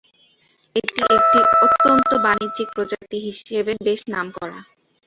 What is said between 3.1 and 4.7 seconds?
হিসেবে বেশ নামকরা।